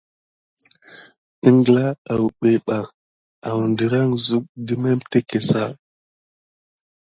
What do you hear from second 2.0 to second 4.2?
awɓəɗ ɓa awdəran